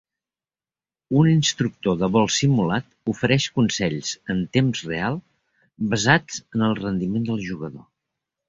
Un 1.19 1.27
instructor 1.33 1.99
de 1.99 2.09
vol 2.15 2.25
simulat 2.37 2.89
ofereix 3.13 3.47
consells 3.59 4.15
en 4.35 4.41
temps 4.57 4.83
real 4.93 5.21
basats 5.93 6.45
en 6.57 6.69
el 6.71 6.79
rendiment 6.83 7.31
del 7.33 7.47
jugador. 7.53 7.89